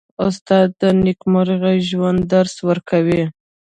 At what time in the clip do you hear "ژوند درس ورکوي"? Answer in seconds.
1.89-3.23